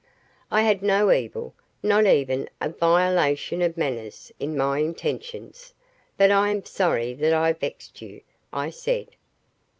I 0.49 0.63
had 0.63 0.81
no 0.81 1.11
evil 1.11 1.53
not 1.83 2.07
even 2.07 2.49
a 2.59 2.69
violation 2.69 3.61
of 3.61 3.77
manners 3.77 4.31
in 4.39 4.57
my 4.57 4.79
intentions; 4.79 5.75
but 6.17 6.31
I 6.31 6.49
am 6.49 6.65
sorry 6.65 7.13
that 7.13 7.33
I 7.35 7.53
vexed 7.53 8.01
you," 8.01 8.21
I 8.51 8.71
said. 8.71 9.09